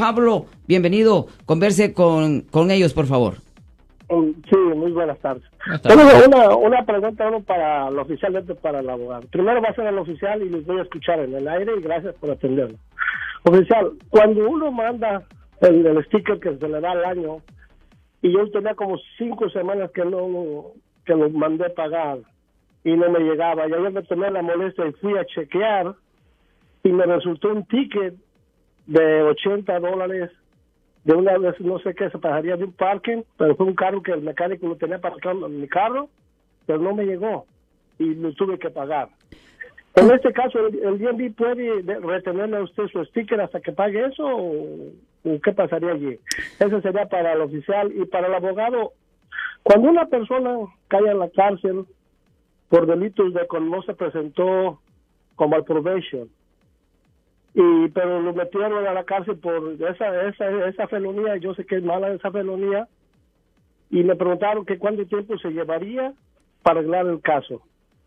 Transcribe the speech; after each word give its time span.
Pablo, 0.00 0.46
bienvenido. 0.66 1.26
Converse 1.44 1.92
con, 1.92 2.40
con 2.50 2.70
ellos, 2.70 2.94
por 2.94 3.04
favor. 3.04 3.34
Sí, 4.08 4.56
muy 4.74 4.92
buenas 4.92 5.18
tardes. 5.18 5.42
Tengo 5.82 6.02
una, 6.26 6.56
una 6.56 6.86
pregunta 6.86 7.28
uno 7.28 7.42
para 7.42 7.88
el 7.88 7.98
oficialmente 7.98 8.54
para 8.54 8.80
el 8.80 8.88
abogado. 8.88 9.28
Primero 9.30 9.60
va 9.60 9.68
a 9.68 9.74
ser 9.74 9.86
el 9.88 9.98
oficial 9.98 10.42
y 10.42 10.48
les 10.48 10.64
voy 10.64 10.78
a 10.78 10.84
escuchar 10.84 11.20
en 11.20 11.34
el 11.34 11.46
aire 11.46 11.74
y 11.76 11.82
gracias 11.82 12.14
por 12.14 12.30
atenderlo. 12.30 12.78
Oficial, 13.42 13.92
cuando 14.08 14.48
uno 14.48 14.72
manda 14.72 15.22
el, 15.60 15.84
el 15.84 16.02
sticker 16.06 16.40
que 16.40 16.56
se 16.56 16.66
le 16.66 16.80
da 16.80 16.92
al 16.92 17.04
año 17.04 17.42
y 18.22 18.32
yo 18.32 18.50
tenía 18.52 18.74
como 18.74 18.96
cinco 19.18 19.50
semanas 19.50 19.90
que 19.90 20.06
no 20.06 20.68
que 21.04 21.14
lo 21.14 21.28
mandé 21.28 21.68
pagar 21.68 22.20
y 22.84 22.92
no 22.92 23.10
me 23.10 23.20
llegaba 23.20 23.68
y 23.68 23.72
ayer 23.74 23.92
me 23.92 24.02
tomé 24.04 24.30
la 24.30 24.40
molestia 24.40 24.86
y 24.86 24.92
fui 24.92 25.18
a 25.18 25.26
chequear 25.26 25.94
y 26.84 26.88
me 26.88 27.04
resultó 27.04 27.50
un 27.50 27.66
ticket 27.66 28.14
de 28.90 29.22
80 29.22 29.78
dólares 29.78 30.30
de 31.04 31.14
una 31.14 31.38
vez 31.38 31.58
no 31.60 31.78
sé 31.78 31.94
qué 31.94 32.10
se 32.10 32.18
pagaría 32.18 32.56
de 32.56 32.64
un 32.64 32.72
parking 32.72 33.22
pero 33.38 33.54
fue 33.54 33.66
un 33.66 33.74
carro 33.74 34.02
que 34.02 34.10
el 34.12 34.20
mecánico 34.20 34.66
lo 34.66 34.76
tenía 34.76 34.98
parqueado 34.98 35.46
en 35.46 35.60
mi 35.60 35.68
carro 35.68 36.08
pero 36.66 36.80
no 36.80 36.92
me 36.94 37.04
llegó 37.04 37.46
y 37.98 38.14
lo 38.14 38.32
tuve 38.32 38.58
que 38.58 38.70
pagar. 38.70 39.08
En 39.94 40.10
este 40.10 40.32
caso 40.32 40.58
el, 40.66 40.98
DMV 40.98 41.34
puede 41.34 41.82
de- 41.82 42.00
retenerle 42.00 42.56
a 42.58 42.62
usted 42.62 42.86
su 42.88 43.04
sticker 43.06 43.40
hasta 43.40 43.60
que 43.60 43.72
pague 43.72 44.06
eso 44.06 44.24
o 44.26 45.40
qué 45.42 45.52
pasaría 45.52 45.92
allí 45.92 46.18
eso 46.58 46.80
sería 46.80 47.06
para 47.06 47.32
el 47.34 47.40
oficial 47.42 47.92
y 47.94 48.04
para 48.06 48.26
el 48.26 48.34
abogado. 48.34 48.92
Cuando 49.62 49.88
una 49.90 50.06
persona 50.06 50.56
cae 50.88 51.10
en 51.10 51.18
la 51.18 51.28
cárcel 51.30 51.84
por 52.68 52.86
delitos 52.86 53.34
de 53.34 53.46
cuando 53.46 53.76
no 53.76 53.82
se 53.82 53.94
presentó 53.94 54.80
como 55.36 55.54
al 55.56 55.64
probation 55.64 56.28
y 57.54 57.88
pero 57.88 58.20
lo 58.20 58.32
metieron 58.32 58.86
a 58.86 58.92
la 58.92 59.04
cárcel 59.04 59.36
por 59.36 59.72
esa 59.72 60.28
esa 60.28 60.68
esa 60.68 60.88
felonía 60.88 61.36
yo 61.36 61.54
sé 61.54 61.64
que 61.64 61.76
es 61.76 61.82
mala 61.82 62.12
esa 62.12 62.30
felonía 62.30 62.86
y 63.90 64.04
me 64.04 64.14
preguntaron 64.14 64.64
que 64.64 64.78
cuánto 64.78 65.04
tiempo 65.06 65.36
se 65.38 65.50
llevaría 65.50 66.12
para 66.62 66.80
arreglar 66.80 67.06
el 67.06 67.20
caso 67.20 67.62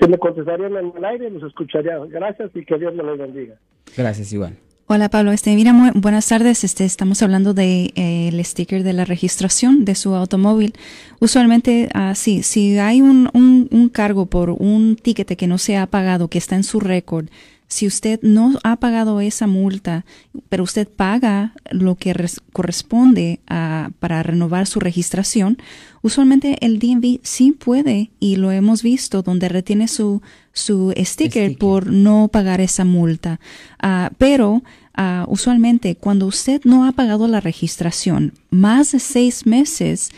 si 0.00 0.08
me 0.08 0.18
contestarían 0.18 0.76
en 0.76 0.92
el 0.96 1.04
aire 1.04 1.30
los 1.30 1.44
escucharía 1.44 1.98
gracias 1.98 2.50
y 2.54 2.64
que 2.64 2.78
Dios 2.78 2.94
me 2.94 3.04
los 3.04 3.18
bendiga 3.18 3.56
Gracias, 3.96 4.32
igual. 4.32 4.56
Hola 4.90 5.10
Pablo, 5.10 5.32
este, 5.32 5.54
mira, 5.54 5.74
muy 5.74 5.90
buenas 5.94 6.28
tardes. 6.28 6.64
Este, 6.64 6.84
estamos 6.84 7.22
hablando 7.22 7.52
de 7.52 7.92
eh, 7.94 8.28
el 8.28 8.42
sticker 8.42 8.82
de 8.82 8.94
la 8.94 9.04
registración 9.04 9.84
de 9.84 9.94
su 9.94 10.14
automóvil. 10.14 10.72
Usualmente, 11.20 11.90
ah, 11.92 12.14
sí, 12.14 12.42
si 12.42 12.78
hay 12.78 13.02
un, 13.02 13.28
un, 13.34 13.68
un 13.70 13.88
cargo 13.90 14.26
por 14.26 14.48
un 14.50 14.96
ticket 14.96 15.36
que 15.36 15.46
no 15.46 15.58
se 15.58 15.76
ha 15.76 15.86
pagado, 15.86 16.28
que 16.28 16.38
está 16.38 16.56
en 16.56 16.62
su 16.62 16.80
récord, 16.80 17.26
si 17.70 17.86
usted 17.86 18.18
no 18.22 18.58
ha 18.64 18.76
pagado 18.76 19.20
esa 19.20 19.46
multa, 19.46 20.06
pero 20.48 20.64
usted 20.64 20.88
paga 20.88 21.52
lo 21.70 21.96
que 21.96 22.14
res- 22.14 22.40
corresponde 22.54 23.40
a, 23.46 23.90
para 24.00 24.22
renovar 24.22 24.66
su 24.66 24.80
registración, 24.80 25.58
usualmente 26.00 26.56
el 26.64 26.78
DMV 26.78 27.20
sí 27.22 27.52
puede, 27.52 28.10
y 28.20 28.36
lo 28.36 28.50
hemos 28.52 28.82
visto, 28.82 29.20
donde 29.22 29.50
retiene 29.50 29.86
su, 29.86 30.22
su 30.54 30.94
sticker, 30.96 31.58
por 31.58 31.88
no 31.92 32.28
pagar 32.28 32.60
esa 32.62 32.86
multa. 32.86 33.38
Ah, 33.82 34.12
pero 34.16 34.62
ah, 34.94 35.26
usualmente 35.28 35.94
cuando 35.94 36.26
usted 36.26 36.62
no 36.64 36.86
ha 36.86 36.92
pagado 36.92 37.28
la 37.28 37.40
registración 37.40 38.32
más 38.50 38.92
de 38.92 38.98
seis 39.00 39.44
meses, 39.46 40.10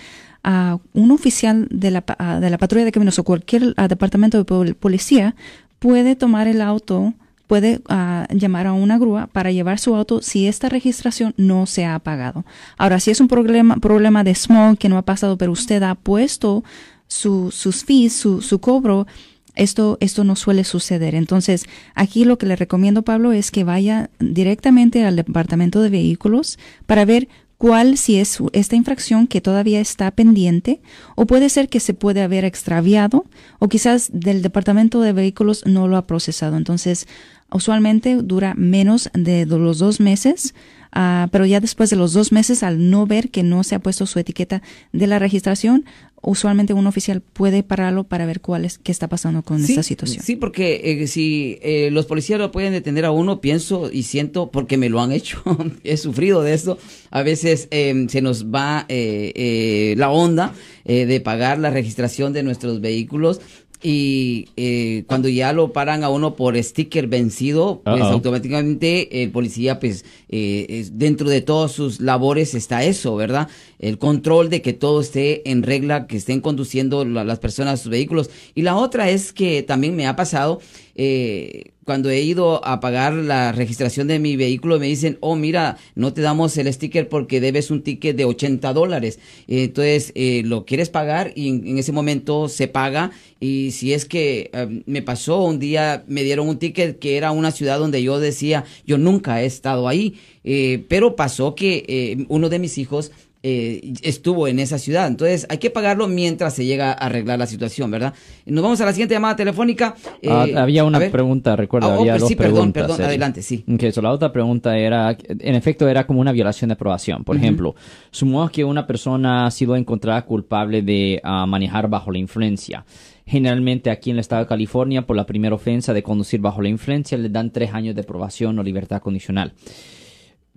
ah, 0.45 0.78
un 0.93 1.11
oficial 1.11 1.67
de 1.73 1.91
la, 1.91 2.39
de 2.41 2.48
la 2.48 2.59
patrulla 2.59 2.84
de 2.84 2.93
caminos 2.93 3.19
o 3.19 3.25
cualquier 3.25 3.75
departamento 3.75 4.39
de 4.39 4.45
pol- 4.45 4.75
policía 4.77 5.34
puede 5.81 6.15
tomar 6.15 6.47
el 6.47 6.61
auto 6.61 7.12
puede 7.51 7.81
ah, 7.89 8.29
llamar 8.31 8.69
a 8.69 8.73
una 8.73 8.97
grúa 8.97 9.27
para 9.27 9.51
llevar 9.51 9.81
su 9.81 9.97
auto 9.97 10.23
si 10.23 10.47
esta 10.47 10.69
registración 10.69 11.34
no 11.37 11.67
se 11.67 11.84
ha 11.84 11.98
pagado. 11.98 12.45
Ahora, 12.79 13.01
si 13.01 13.11
es 13.11 13.20
un 13.20 13.27
problema, 13.27 13.75
problema 13.79 14.23
de 14.23 14.37
smog 14.37 14.79
que 14.79 14.89
no 14.89 14.97
ha 14.97 15.03
pasado, 15.03 15.37
pero 15.37 15.51
usted 15.51 15.83
ha 15.83 15.97
puesto 15.97 16.62
su, 17.09 17.51
sus 17.51 17.83
fees, 17.84 18.12
su, 18.12 18.41
su 18.41 18.61
cobro, 18.61 19.09
esto, 19.56 19.99
esto 19.99 20.22
no 20.22 20.37
suele 20.37 20.62
suceder. 20.62 21.16
Entonces, 21.16 21.65
aquí 21.97 22.25
lo 22.25 22.38
que 22.38 22.47
le 22.47 22.55
recomiendo, 22.55 23.03
Pablo, 23.03 23.33
es 23.33 23.50
que 23.50 23.65
vaya 23.65 24.11
directamente 24.21 25.05
al 25.05 25.17
departamento 25.17 25.82
de 25.82 25.91
vehículos 25.91 26.56
para 26.87 27.05
ver 27.05 27.27
cuál 27.60 27.98
si 27.98 28.19
es 28.19 28.38
esta 28.54 28.75
infracción 28.75 29.26
que 29.26 29.43
todavía 29.43 29.81
está 29.81 30.10
pendiente 30.12 30.81
o 31.15 31.26
puede 31.26 31.50
ser 31.50 31.69
que 31.69 31.78
se 31.78 31.93
puede 31.93 32.22
haber 32.22 32.47
extraviado 32.47 33.26
o 33.59 33.69
quizás 33.69 34.09
del 34.15 34.41
departamento 34.41 35.03
de 35.03 35.12
vehículos 35.12 35.65
no 35.66 35.87
lo 35.87 35.99
ha 35.99 36.06
procesado. 36.06 36.56
Entonces, 36.56 37.06
usualmente 37.53 38.16
dura 38.16 38.54
menos 38.54 39.10
de 39.12 39.44
los 39.44 39.78
dos 39.78 40.00
meses, 40.00 40.54
ah, 40.93 41.28
pero 41.33 41.47
ya 41.47 41.61
después 41.61 41.91
de 41.91 41.97
los 41.97 42.12
dos 42.12 42.33
meses, 42.33 42.62
al 42.62 42.91
no 42.91 43.06
ver 43.06 43.31
que 43.31 43.43
no 43.43 43.62
se 43.65 43.75
ha 43.75 43.78
puesto 43.78 44.06
su 44.06 44.19
etiqueta 44.19 44.62
de 44.93 45.06
la 45.06 45.19
registración, 45.19 45.84
usualmente 46.23 46.75
un 46.75 46.87
oficial 46.87 47.23
puede 47.23 47.62
pararlo 47.62 48.05
para 48.05 48.27
ver 48.27 48.41
cuál 48.43 48.67
es, 48.67 48.77
qué 48.78 48.93
está 48.93 49.09
pasando 49.09 49.43
con 49.43 49.62
Sí, 49.65 49.73
esta 49.73 49.83
situación. 49.83 50.23
Sí, 50.23 50.37
porque 50.37 50.81
eh, 51.03 51.06
si 51.06 51.59
eh, 51.62 51.89
los 51.91 52.05
policías 52.06 52.39
lo 52.39 52.53
pueden 52.53 52.73
detener 52.75 53.06
a 53.06 53.11
uno, 53.11 53.41
pienso 53.41 53.91
y 53.91 54.03
siento, 54.03 54.50
porque 54.50 54.77
me 54.77 54.91
lo 54.91 55.00
han 55.00 55.12
hecho, 55.19 55.43
he 55.83 55.97
sufrido 55.97 56.43
de 56.43 56.53
esto, 56.55 56.79
a 57.11 57.23
veces 57.23 57.69
eh, 57.71 58.06
se 58.09 58.21
nos 58.21 58.47
va 58.47 58.84
eh, 58.89 59.33
eh, 59.34 59.95
la 59.97 60.11
onda 60.11 60.53
eh, 60.84 61.06
de 61.06 61.21
pagar 61.21 61.59
la 61.59 61.71
registración 61.71 62.33
de 62.34 62.43
nuestros 62.43 62.81
vehículos. 62.83 63.41
Y 63.83 64.49
eh, 64.59 65.05
cuando 65.07 65.29
ya 65.29 65.53
lo 65.55 65.73
paran 65.73 66.05
a 66.05 66.11
uno 66.11 66.37
por 66.37 66.63
sticker 66.63 67.07
vencido, 67.07 67.81
pues 67.85 68.03
automáticamente 68.13 69.23
el 69.23 69.31
policía, 69.31 69.81
pues 69.81 70.05
eh, 70.29 70.67
es- 70.69 70.99
dentro 70.99 71.29
de 71.31 71.41
todas 71.41 71.73
sus 71.73 71.99
labores 72.01 72.55
está 72.55 72.85
eso, 72.85 73.17
¿verdad? 73.17 73.49
El 73.79 73.97
control 73.99 74.51
de 74.51 74.61
que 74.61 74.73
todo 74.75 75.01
esté 75.01 75.49
en 75.51 75.63
regla, 75.63 76.07
que 76.07 76.19
estén 76.19 76.41
conduciendo 76.41 77.05
la- 77.05 77.25
las 77.25 77.39
personas 77.39 77.81
sus 77.81 77.91
vehículos. 77.91 78.29
Y 78.55 78.63
la 78.63 78.77
otra 78.77 79.09
es 79.09 79.33
que 79.33 79.63
también 79.63 79.97
me 79.97 80.07
ha 80.07 80.15
pasado 80.17 80.61
eh, 80.95 81.73
cuando 81.85 82.11
he 82.11 82.21
ido 82.21 82.65
a 82.65 82.81
pagar 82.81 83.15
la 83.15 83.53
registración 83.53 84.07
de 84.09 84.19
mi 84.19 84.37
vehículo, 84.37 84.79
me 84.79 84.87
dicen, 84.87 85.19
oh, 85.21 85.37
mira, 85.37 85.79
no 85.95 86.13
te 86.13 86.21
damos 86.21 86.57
el 86.57 86.73
sticker 86.73 87.09
porque 87.09 87.41
debes 87.41 87.71
un 87.71 87.83
ticket 87.83 88.17
de 88.17 88.25
80 88.25 88.73
dólares. 88.73 89.19
Entonces, 89.49 90.13
eh, 90.15 90.43
lo 90.45 90.65
quieres 90.65 90.91
pagar 90.91 91.33
y 91.35 91.49
en, 91.49 91.79
ese 91.79 91.93
momento 91.93 92.49
se 92.49 92.69
paga. 92.69 93.11
Y 93.41 93.71
si 93.73 93.93
es 93.95 94.05
que 94.05 94.51
eh, 94.53 94.83
me 94.87 95.03
pasó 95.03 95.43
un 95.43 95.59
día, 95.59 96.05
me 96.07 96.23
dieron 96.23 96.49
un 96.49 96.59
ticket 96.59 96.99
que 96.99 97.17
era 97.17 97.33
una 97.33 97.51
ciudad 97.51 97.79
donde 97.79 98.03
yo 98.03 98.21
decía, 98.21 98.65
yo 98.87 98.99
nunca 98.99 99.43
he 99.43 99.47
estado 99.47 99.89
ahí. 99.89 100.19
Eh, 100.45 100.84
pero 100.89 101.17
pasó 101.17 101.55
que 101.55 101.84
eh, 101.87 102.25
uno 102.28 102.49
de 102.49 102.59
mis 102.59 102.78
hijos 102.78 103.12
eh, 103.43 103.95
estuvo 104.03 104.49
en 104.49 104.59
esa 104.59 104.78
ciudad. 104.78 105.06
Entonces 105.06 105.47
hay 105.49 105.56
que 105.59 105.71
pagarlo 105.71 106.06
mientras 106.09 106.55
se 106.55 106.67
llega 106.67 106.91
a 106.91 106.93
arreglar 106.93 107.39
la 107.39 107.47
situación, 107.47 107.91
¿verdad? 107.91 108.12
Nos 108.45 108.62
vamos 108.62 108.79
a 108.83 108.84
la 108.84 108.93
siguiente 108.93 109.15
llamada 109.15 109.34
telefónica. 109.37 109.95
Eh, 110.21 110.29
Ah, 110.31 110.47
había 110.56 110.84
una 110.84 111.00
pregunta, 111.11 111.56
recuerda, 111.56 111.89
Ah, 111.89 111.97
oh, 111.97 112.00
había 112.00 112.12
pues 112.12 112.21
dos 112.21 112.29
sí, 112.29 112.37
perdón, 112.37 112.53
preguntas. 112.55 112.83
perdón, 112.83 112.97
Eddie. 113.00 113.06
adelante, 113.09 113.41
sí. 113.43 113.65
Ok, 113.67 113.84
so 113.93 114.03
la 114.03 114.11
otra 114.12 114.31
pregunta 114.31 114.77
era, 114.77 115.17
en 115.27 115.55
efecto, 115.55 115.89
era 115.89 116.06
como 116.06 116.21
una 116.21 116.33
violación 116.33 116.69
de 116.69 116.75
aprobación. 116.75 117.25
Por 117.25 117.37
Ujú. 117.37 117.45
ejemplo, 117.45 117.75
supongamos 118.11 118.50
que 118.50 118.62
una 118.65 118.87
persona 118.87 119.47
ha 119.47 119.50
sido 119.50 119.75
encontrada 119.75 120.23
culpable 120.27 120.83
de 120.83 121.21
ah, 121.25 121.47
manejar 121.47 121.89
bajo 121.89 122.11
la 122.11 122.19
influencia. 122.19 122.84
Generalmente 123.27 123.91
aquí 123.91 124.11
en 124.11 124.17
el 124.17 124.21
estado 124.21 124.43
de 124.43 124.49
California, 124.49 125.06
por 125.06 125.17
la 125.17 125.25
primera 125.25 125.55
ofensa 125.55 125.95
de 125.95 126.03
conducir 126.03 126.41
bajo 126.41 126.61
la 126.61 126.69
influencia, 126.69 127.17
le 127.17 127.29
dan 127.31 127.50
tres 127.53 127.73
años 127.73 127.95
de 127.95 128.03
probación 128.03 128.59
o 128.59 128.62
libertad 128.62 129.00
condicional. 129.00 129.53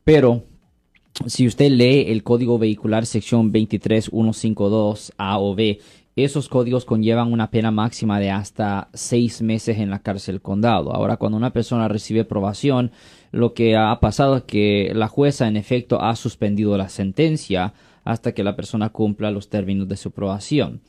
Pero 0.03 0.43
si 1.25 1.47
usted 1.47 1.69
lee 1.69 2.05
el 2.09 2.23
código 2.23 2.57
vehicular 2.57 3.05
sección 3.05 3.51
23152 3.51 5.13
A 5.17 5.39
o 5.39 5.55
B, 5.55 5.79
esos 6.15 6.47
códigos 6.47 6.85
conllevan 6.85 7.31
una 7.31 7.49
pena 7.49 7.71
máxima 7.71 8.19
de 8.19 8.29
hasta 8.29 8.89
seis 8.93 9.41
meses 9.41 9.79
en 9.79 9.89
la 9.89 9.99
cárcel 9.99 10.41
condado. 10.41 10.93
Ahora, 10.93 11.17
cuando 11.17 11.37
una 11.37 11.53
persona 11.53 11.87
recibe 11.87 12.23
probación, 12.23 12.91
lo 13.31 13.53
que 13.53 13.75
ha 13.75 13.99
pasado 13.99 14.37
es 14.37 14.43
que 14.43 14.91
la 14.93 15.07
jueza 15.07 15.47
en 15.47 15.57
efecto 15.57 16.01
ha 16.01 16.15
suspendido 16.15 16.77
la 16.77 16.89
sentencia 16.89 17.73
hasta 18.03 18.33
que 18.33 18.43
la 18.43 18.55
persona 18.55 18.89
cumpla 18.89 19.31
los 19.31 19.49
términos 19.49 19.87
de 19.87 19.97
su 19.97 20.11
probación. 20.11 20.81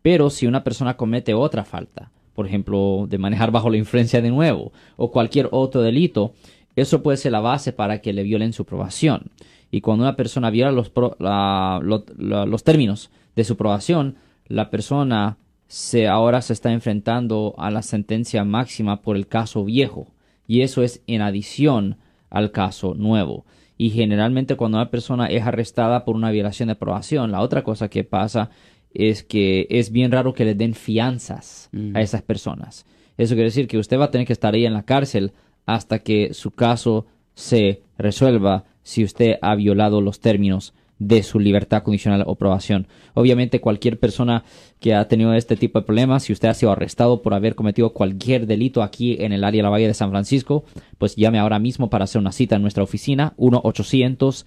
Pero 0.00 0.30
si 0.30 0.48
una 0.48 0.64
persona 0.64 0.96
comete 0.96 1.32
otra 1.32 1.64
falta, 1.64 2.10
por 2.34 2.46
ejemplo, 2.46 3.06
de 3.08 3.18
manejar 3.18 3.52
bajo 3.52 3.70
la 3.70 3.76
influencia 3.76 4.20
de 4.20 4.30
nuevo, 4.30 4.72
o 4.96 5.12
cualquier 5.12 5.48
otro 5.52 5.82
delito, 5.82 6.32
eso 6.76 7.02
puede 7.02 7.16
ser 7.18 7.32
la 7.32 7.40
base 7.40 7.72
para 7.72 8.00
que 8.00 8.12
le 8.12 8.22
violen 8.22 8.52
su 8.52 8.64
probación. 8.64 9.30
Y 9.70 9.80
cuando 9.80 10.04
una 10.04 10.16
persona 10.16 10.50
viola 10.50 10.72
los, 10.72 10.90
pro- 10.90 11.16
la- 11.18 11.80
lo- 11.82 12.04
la- 12.18 12.46
los 12.46 12.64
términos 12.64 13.10
de 13.36 13.44
su 13.44 13.56
probación, 13.56 14.16
la 14.46 14.70
persona 14.70 15.38
se, 15.66 16.08
ahora 16.08 16.42
se 16.42 16.52
está 16.52 16.72
enfrentando 16.72 17.54
a 17.56 17.70
la 17.70 17.82
sentencia 17.82 18.44
máxima 18.44 19.00
por 19.00 19.16
el 19.16 19.26
caso 19.26 19.64
viejo. 19.64 20.08
Y 20.46 20.60
eso 20.60 20.82
es 20.82 21.02
en 21.06 21.22
adición 21.22 21.96
al 22.28 22.50
caso 22.50 22.94
nuevo. 22.94 23.46
Y 23.78 23.90
generalmente 23.90 24.56
cuando 24.56 24.76
una 24.78 24.90
persona 24.90 25.26
es 25.26 25.42
arrestada 25.44 26.04
por 26.04 26.14
una 26.14 26.30
violación 26.30 26.68
de 26.68 26.74
probación, 26.76 27.32
la 27.32 27.40
otra 27.40 27.62
cosa 27.64 27.88
que 27.88 28.04
pasa 28.04 28.50
es 28.92 29.22
que 29.22 29.66
es 29.70 29.90
bien 29.90 30.12
raro 30.12 30.34
que 30.34 30.44
le 30.44 30.54
den 30.54 30.74
fianzas 30.74 31.70
a 31.96 32.02
esas 32.02 32.20
personas. 32.22 32.84
Eso 33.16 33.34
quiere 33.34 33.48
decir 33.48 33.66
que 33.66 33.78
usted 33.78 33.98
va 33.98 34.04
a 34.06 34.10
tener 34.10 34.26
que 34.26 34.32
estar 34.34 34.52
ahí 34.52 34.66
en 34.66 34.74
la 34.74 34.82
cárcel 34.84 35.32
hasta 35.66 36.00
que 36.00 36.34
su 36.34 36.50
caso 36.50 37.06
se 37.34 37.82
resuelva 37.98 38.64
si 38.82 39.04
usted 39.04 39.36
ha 39.42 39.54
violado 39.54 40.00
los 40.00 40.20
términos 40.20 40.74
de 40.98 41.22
su 41.22 41.40
libertad 41.40 41.82
condicional 41.82 42.22
o 42.26 42.32
aprobación. 42.32 42.86
Obviamente 43.14 43.60
cualquier 43.60 43.98
persona 43.98 44.44
que 44.78 44.94
ha 44.94 45.08
tenido 45.08 45.34
este 45.34 45.56
tipo 45.56 45.80
de 45.80 45.84
problemas, 45.84 46.24
si 46.24 46.32
usted 46.32 46.48
ha 46.48 46.54
sido 46.54 46.70
arrestado 46.70 47.22
por 47.22 47.34
haber 47.34 47.54
cometido 47.54 47.92
cualquier 47.92 48.46
delito 48.46 48.82
aquí 48.82 49.16
en 49.20 49.32
el 49.32 49.44
área 49.44 49.58
de 49.58 49.62
la 49.64 49.70
Bahía 49.70 49.88
de 49.88 49.94
San 49.94 50.10
Francisco, 50.10 50.64
pues 50.98 51.16
llame 51.16 51.38
ahora 51.38 51.58
mismo 51.58 51.90
para 51.90 52.04
hacer 52.04 52.20
una 52.20 52.32
cita 52.32 52.56
en 52.56 52.62
nuestra 52.62 52.84
oficina 52.84 53.34
1 53.36 53.60
800 53.64 54.46